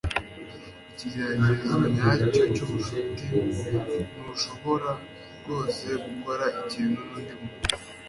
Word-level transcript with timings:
ikigeragezo 0.91 1.77
nyacyo 1.95 2.43
cyubucuti 2.55 3.25
ntushobora 4.19 4.89
rwose 5.37 5.87
gukora 6.05 6.45
ikintu 6.61 6.99
nundi 7.09 7.33
muntu 7.39 7.73